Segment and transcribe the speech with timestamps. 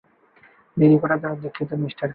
[0.77, 2.09] দেরি করার জন্য দুঃখিত মিস্টার ফ্লিন।